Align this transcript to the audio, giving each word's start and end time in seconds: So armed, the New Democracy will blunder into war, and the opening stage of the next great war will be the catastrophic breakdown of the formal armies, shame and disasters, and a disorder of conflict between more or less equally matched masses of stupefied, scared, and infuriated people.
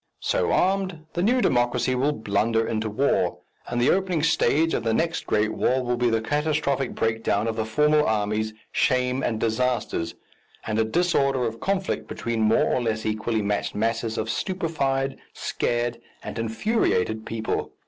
So 0.21 0.51
armed, 0.51 1.05
the 1.13 1.21
New 1.21 1.41
Democracy 1.43 1.93
will 1.93 2.11
blunder 2.11 2.65
into 2.67 2.89
war, 2.89 3.37
and 3.67 3.79
the 3.79 3.91
opening 3.91 4.23
stage 4.23 4.73
of 4.73 4.83
the 4.83 4.95
next 4.95 5.27
great 5.27 5.53
war 5.53 5.83
will 5.83 5.95
be 5.95 6.09
the 6.09 6.21
catastrophic 6.23 6.95
breakdown 6.95 7.47
of 7.47 7.55
the 7.55 7.65
formal 7.65 8.07
armies, 8.07 8.51
shame 8.71 9.21
and 9.21 9.39
disasters, 9.39 10.15
and 10.65 10.79
a 10.79 10.83
disorder 10.85 11.43
of 11.45 11.59
conflict 11.59 12.07
between 12.07 12.41
more 12.41 12.65
or 12.73 12.81
less 12.81 13.05
equally 13.05 13.43
matched 13.43 13.75
masses 13.75 14.17
of 14.17 14.27
stupefied, 14.31 15.19
scared, 15.33 15.99
and 16.23 16.39
infuriated 16.39 17.23
people. 17.23 17.71